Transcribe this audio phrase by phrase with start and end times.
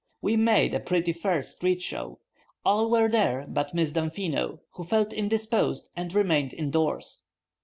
[0.19, 2.17] We made a pretty fair street show.
[2.65, 7.25] All were there but Miss Damfino, who felt indisposed and remained indoors.